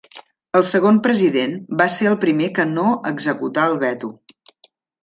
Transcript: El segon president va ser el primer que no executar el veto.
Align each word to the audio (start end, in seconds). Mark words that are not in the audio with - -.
El 0.59 0.63
segon 0.69 0.95
president 1.07 1.53
va 1.83 1.87
ser 1.99 2.09
el 2.13 2.17
primer 2.27 2.51
que 2.57 2.69
no 2.73 2.87
executar 3.15 3.71
el 3.75 3.81
veto. 3.87 4.15